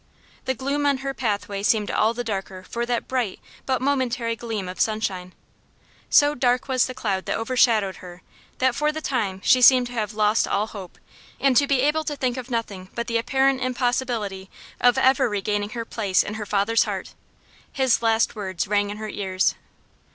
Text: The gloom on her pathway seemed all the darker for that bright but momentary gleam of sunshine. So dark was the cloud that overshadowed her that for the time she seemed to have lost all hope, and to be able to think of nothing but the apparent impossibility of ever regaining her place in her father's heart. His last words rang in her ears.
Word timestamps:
The 0.45 0.55
gloom 0.55 0.87
on 0.87 0.97
her 1.05 1.13
pathway 1.13 1.61
seemed 1.61 1.91
all 1.91 2.15
the 2.15 2.23
darker 2.23 2.63
for 2.63 2.87
that 2.87 3.07
bright 3.07 3.39
but 3.67 3.83
momentary 3.83 4.35
gleam 4.35 4.67
of 4.67 4.81
sunshine. 4.81 5.31
So 6.09 6.33
dark 6.33 6.67
was 6.67 6.87
the 6.87 6.95
cloud 6.95 7.25
that 7.27 7.37
overshadowed 7.37 7.97
her 7.97 8.23
that 8.57 8.73
for 8.73 8.91
the 8.91 8.99
time 8.99 9.41
she 9.43 9.61
seemed 9.61 9.85
to 9.85 9.93
have 9.93 10.15
lost 10.15 10.47
all 10.47 10.65
hope, 10.65 10.97
and 11.39 11.55
to 11.55 11.67
be 11.67 11.81
able 11.81 12.03
to 12.05 12.15
think 12.15 12.35
of 12.35 12.49
nothing 12.49 12.89
but 12.95 13.05
the 13.05 13.19
apparent 13.19 13.61
impossibility 13.61 14.49
of 14.79 14.97
ever 14.97 15.29
regaining 15.29 15.69
her 15.77 15.85
place 15.85 16.23
in 16.23 16.33
her 16.33 16.47
father's 16.47 16.85
heart. 16.85 17.13
His 17.71 18.01
last 18.01 18.35
words 18.35 18.67
rang 18.67 18.89
in 18.89 18.97
her 18.97 19.09
ears. 19.09 19.53